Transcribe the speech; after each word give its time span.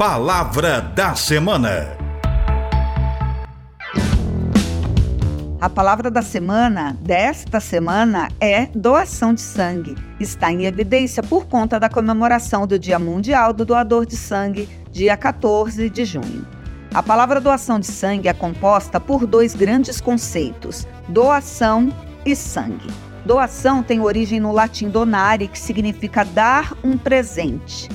Palavra 0.00 0.80
da 0.80 1.14
Semana. 1.14 1.94
A 5.60 5.68
palavra 5.68 6.10
da 6.10 6.22
semana, 6.22 6.96
desta 7.02 7.60
semana, 7.60 8.28
é 8.40 8.64
doação 8.74 9.34
de 9.34 9.42
sangue. 9.42 9.94
Está 10.18 10.50
em 10.50 10.64
evidência 10.64 11.22
por 11.22 11.44
conta 11.44 11.78
da 11.78 11.90
comemoração 11.90 12.66
do 12.66 12.78
Dia 12.78 12.98
Mundial 12.98 13.52
do 13.52 13.66
Doador 13.66 14.06
de 14.06 14.16
Sangue, 14.16 14.66
dia 14.90 15.18
14 15.18 15.90
de 15.90 16.06
junho. 16.06 16.46
A 16.94 17.02
palavra 17.02 17.38
doação 17.38 17.78
de 17.78 17.86
sangue 17.86 18.26
é 18.26 18.32
composta 18.32 18.98
por 18.98 19.26
dois 19.26 19.54
grandes 19.54 20.00
conceitos: 20.00 20.88
doação 21.08 21.92
e 22.24 22.34
sangue. 22.34 22.88
Doação 23.26 23.82
tem 23.82 24.00
origem 24.00 24.40
no 24.40 24.50
latim 24.50 24.88
donare, 24.88 25.46
que 25.46 25.58
significa 25.58 26.24
dar 26.24 26.72
um 26.82 26.96
presente. 26.96 27.86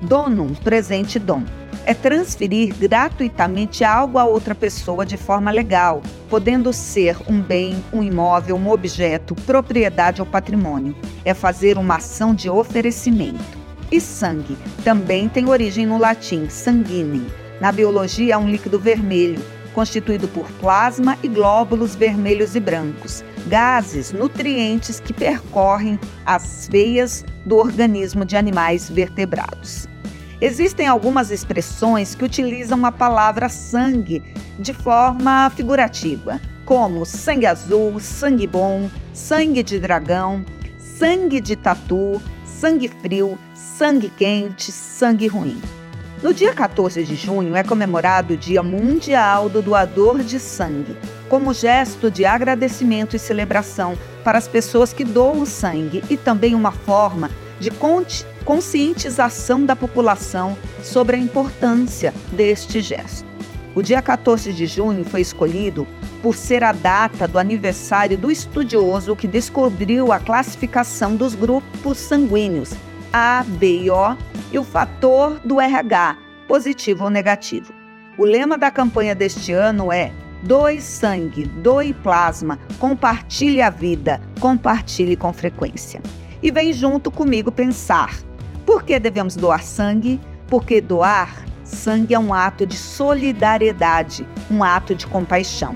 Donum, 0.00 0.54
presente 0.54 1.18
dom 1.18 1.42
é 1.88 1.94
transferir 1.94 2.74
gratuitamente 2.74 3.82
algo 3.82 4.18
a 4.18 4.24
outra 4.26 4.54
pessoa 4.54 5.06
de 5.06 5.16
forma 5.16 5.50
legal, 5.50 6.02
podendo 6.28 6.70
ser 6.70 7.16
um 7.26 7.40
bem, 7.40 7.82
um 7.90 8.02
imóvel, 8.02 8.56
um 8.56 8.68
objeto, 8.70 9.34
propriedade 9.34 10.20
ou 10.20 10.26
patrimônio. 10.26 10.94
É 11.24 11.32
fazer 11.32 11.78
uma 11.78 11.96
ação 11.96 12.34
de 12.34 12.50
oferecimento. 12.50 13.58
E 13.90 14.02
sangue 14.02 14.54
também 14.84 15.30
tem 15.30 15.48
origem 15.48 15.86
no 15.86 15.96
latim 15.96 16.50
sanguinem. 16.50 17.26
Na 17.58 17.72
biologia, 17.72 18.34
é 18.34 18.36
um 18.36 18.50
líquido 18.50 18.78
vermelho, 18.78 19.42
constituído 19.74 20.28
por 20.28 20.50
plasma 20.52 21.18
e 21.22 21.28
glóbulos 21.28 21.94
vermelhos 21.94 22.54
e 22.54 22.60
brancos, 22.60 23.24
gases, 23.46 24.12
nutrientes 24.12 25.00
que 25.00 25.12
percorrem 25.12 25.98
as 26.24 26.68
veias 26.70 27.24
do 27.44 27.56
organismo 27.56 28.24
de 28.24 28.36
animais 28.36 28.88
vertebrados. 28.90 29.88
Existem 30.40 30.86
algumas 30.86 31.30
expressões 31.30 32.14
que 32.14 32.24
utilizam 32.24 32.86
a 32.86 32.92
palavra 32.92 33.48
sangue 33.48 34.22
de 34.58 34.72
forma 34.72 35.50
figurativa, 35.50 36.40
como 36.64 37.04
sangue 37.04 37.46
azul, 37.46 37.98
sangue 37.98 38.46
bom, 38.46 38.88
sangue 39.12 39.62
de 39.62 39.80
dragão, 39.80 40.44
sangue 40.78 41.40
de 41.40 41.56
tatu, 41.56 42.20
sangue 42.44 42.88
frio, 42.88 43.38
sangue 43.54 44.10
quente, 44.10 44.70
sangue 44.70 45.26
ruim. 45.26 45.60
No 46.20 46.34
dia 46.34 46.52
14 46.52 47.04
de 47.04 47.14
junho 47.14 47.54
é 47.54 47.62
comemorado 47.62 48.34
o 48.34 48.36
Dia 48.36 48.60
Mundial 48.60 49.48
do 49.48 49.62
Doador 49.62 50.18
de 50.18 50.40
Sangue, 50.40 50.96
como 51.28 51.54
gesto 51.54 52.10
de 52.10 52.24
agradecimento 52.24 53.14
e 53.14 53.20
celebração 53.20 53.96
para 54.24 54.36
as 54.36 54.48
pessoas 54.48 54.92
que 54.92 55.04
doam 55.04 55.46
sangue 55.46 56.02
e 56.10 56.16
também 56.16 56.56
uma 56.56 56.72
forma 56.72 57.30
de 57.60 57.70
conscientização 58.44 59.64
da 59.64 59.76
população 59.76 60.58
sobre 60.82 61.14
a 61.14 61.20
importância 61.20 62.12
deste 62.32 62.80
gesto. 62.80 63.24
O 63.72 63.80
dia 63.80 64.02
14 64.02 64.52
de 64.52 64.66
junho 64.66 65.04
foi 65.04 65.20
escolhido 65.20 65.86
por 66.20 66.34
ser 66.34 66.64
a 66.64 66.72
data 66.72 67.28
do 67.28 67.38
aniversário 67.38 68.18
do 68.18 68.28
estudioso 68.28 69.14
que 69.14 69.28
descobriu 69.28 70.10
a 70.12 70.18
classificação 70.18 71.14
dos 71.14 71.36
grupos 71.36 71.96
sanguíneos 71.96 72.72
A, 73.12 73.44
B 73.46 73.82
e 73.82 73.90
O 73.90 74.16
e 74.52 74.58
o 74.58 74.64
fator 74.64 75.38
do 75.44 75.60
RH, 75.60 76.16
positivo 76.46 77.04
ou 77.04 77.10
negativo. 77.10 77.72
O 78.16 78.24
lema 78.24 78.58
da 78.58 78.70
campanha 78.70 79.14
deste 79.14 79.52
ano 79.52 79.92
é 79.92 80.12
Doe 80.42 80.80
sangue, 80.80 81.46
doe 81.46 81.92
plasma, 81.92 82.60
compartilhe 82.78 83.60
a 83.60 83.70
vida, 83.70 84.20
compartilhe 84.38 85.16
com 85.16 85.32
frequência. 85.32 86.00
E 86.40 86.50
vem 86.52 86.72
junto 86.72 87.10
comigo 87.10 87.50
pensar 87.50 88.16
por 88.64 88.84
que 88.84 89.00
devemos 89.00 89.34
doar 89.34 89.64
sangue? 89.64 90.20
Porque 90.46 90.80
doar 90.80 91.44
sangue 91.64 92.14
é 92.14 92.18
um 92.18 92.32
ato 92.32 92.66
de 92.66 92.76
solidariedade, 92.76 94.26
um 94.50 94.62
ato 94.62 94.94
de 94.94 95.06
compaixão. 95.06 95.74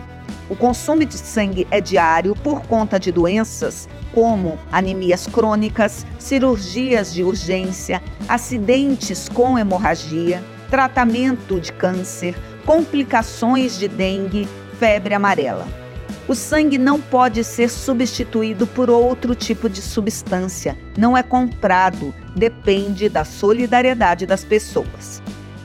O 0.53 0.55
consumo 0.55 1.03
de 1.03 1.17
sangue 1.17 1.67
é 1.71 1.81
diário 1.81 2.37
por 2.37 2.61
conta 2.67 3.01
de 3.01 3.11
doenças 3.11 3.89
como 4.13 4.59
anemias 4.71 5.27
crônicas, 5.27 6.05
cirurgias 6.19 7.11
de 7.15 7.25
urgência, 7.25 8.03
acidentes 8.29 9.31
com 9.31 9.59
hemorragia, 9.59 10.45
tratamento 10.69 11.59
de 11.59 11.73
câncer, 11.73 12.35
complicações 12.67 13.79
de 13.79 13.89
dengue, 13.89 14.47
febre 14.79 15.15
amarela. 15.15 15.67
O 16.29 16.35
sangue 16.35 16.77
não 16.77 17.01
pode 17.01 17.43
ser 17.45 17.71
substituído 17.71 18.67
por 18.67 18.91
outro 18.91 19.35
tipo 19.35 19.71
de 19.71 19.81
substância, 19.81 20.77
não 20.99 21.17
é 21.17 21.23
comprado, 21.23 22.15
depende 22.37 23.09
da 23.09 23.25
solidariedade 23.25 24.27
das 24.27 24.45
pessoas. 24.45 25.23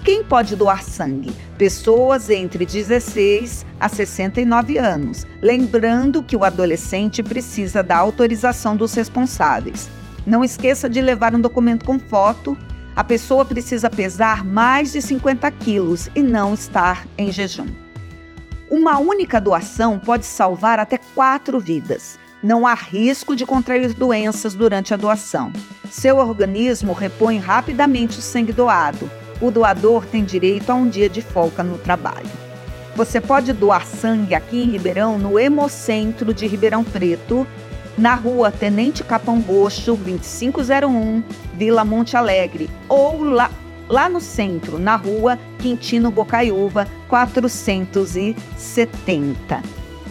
Quem 0.08 0.24
pode 0.24 0.56
doar 0.56 0.84
sangue? 0.84 1.34
Pessoas 1.58 2.30
entre 2.30 2.66
16 2.66 3.66
a 3.78 3.90
69 3.90 4.78
anos. 4.78 5.28
Lembrando 5.42 6.24
que 6.24 6.34
o 6.34 6.46
adolescente 6.46 7.22
precisa 7.22 7.84
da 7.84 7.98
autorização 7.98 8.78
dos 8.78 8.94
responsáveis. 8.94 9.90
Não 10.26 10.46
esqueça 10.46 10.90
de 10.90 11.02
levar 11.02 11.36
um 11.36 11.42
documento 11.42 11.84
com 11.84 12.00
foto. 12.00 12.58
A 12.96 13.04
pessoa 13.04 13.44
precisa 13.44 13.90
pesar 13.90 14.46
mais 14.46 14.94
de 14.94 15.02
50 15.02 15.52
quilos 15.52 16.10
e 16.16 16.22
não 16.22 16.54
estar 16.54 17.06
em 17.18 17.30
jejum. 17.30 17.68
Uma 18.72 19.00
única 19.00 19.42
doação 19.42 20.00
pode 20.00 20.26
salvar 20.26 20.80
até 20.80 20.98
quatro 20.98 21.60
vidas. 21.60 22.18
Não 22.42 22.66
há 22.66 22.76
risco 22.76 23.36
de 23.36 23.46
contrair 23.46 23.94
doenças 23.94 24.54
durante 24.54 24.94
a 24.94 24.98
doação. 24.98 25.52
Seu 25.92 26.16
organismo 26.16 26.94
repõe 26.94 27.40
rapidamente 27.40 28.20
o 28.20 28.22
sangue 28.22 28.54
doado. 28.54 29.12
O 29.42 29.52
doador 29.52 30.06
tem 30.06 30.24
direito 30.24 30.70
a 30.70 30.76
um 30.76 30.88
dia 30.88 31.10
de 31.10 31.22
folga 31.22 31.64
no 31.64 31.78
trabalho. 31.78 32.30
Você 32.96 33.22
pode 33.22 33.54
doar 33.54 33.86
sangue 33.86 34.34
aqui 34.34 34.64
em 34.64 34.72
Ribeirão, 34.72 35.20
no 35.20 35.40
Hemocentro 35.40 36.34
de 36.34 36.48
Ribeirão 36.48 36.84
Preto, 36.84 37.46
na 37.98 38.16
rua 38.16 38.52
Tenente 38.52 39.04
Capão 39.04 39.40
Roxo, 39.40 39.96
2501, 39.96 41.24
Vila 41.54 41.86
Monte 41.86 42.18
Alegre, 42.18 42.70
ou 42.90 43.24
lá 43.24 43.52
lá 43.90 44.10
no 44.10 44.20
centro, 44.20 44.78
na 44.78 44.96
rua 44.96 45.40
Quintino 45.60 46.12
Bocaiúva, 46.12 46.88
470. 47.08 49.64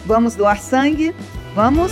Vamos 0.05 0.35
doar 0.35 0.59
sangue? 0.59 1.15
Vamos? 1.53 1.91